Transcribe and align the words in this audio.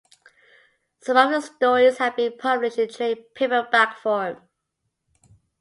Some 1.03 1.15
of 1.15 1.29
the 1.29 1.41
stories 1.41 1.99
have 1.99 2.15
been 2.15 2.35
published 2.35 2.79
in 2.79 2.89
trade 2.89 3.35
paperback 3.35 3.99
form. 3.99 4.37